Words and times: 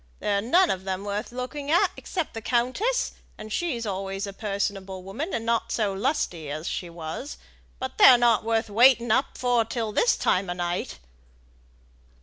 They're 0.19 0.41
none 0.41 0.71
of 0.71 0.87
'em 0.87 1.03
worth 1.05 1.31
looking 1.31 1.69
at 1.69 1.91
except 1.95 2.33
the 2.33 2.41
countess, 2.41 3.11
and 3.37 3.53
she's 3.53 3.85
always 3.85 4.25
a 4.25 4.33
personable 4.33 5.03
woman, 5.03 5.31
and 5.31 5.45
not 5.45 5.71
so 5.71 5.93
lusty 5.93 6.49
as 6.49 6.67
she 6.67 6.89
was. 6.89 7.37
But 7.77 7.99
they're 7.99 8.17
not 8.17 8.43
worth 8.43 8.67
waiting 8.71 9.11
up 9.11 9.37
for 9.37 9.63
till 9.63 9.91
this 9.91 10.17
time 10.17 10.49
o' 10.49 10.53
night." 10.53 10.97